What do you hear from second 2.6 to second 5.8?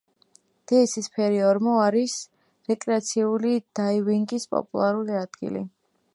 რეკრეაციული დაივინგის პოპულარული ადგილი.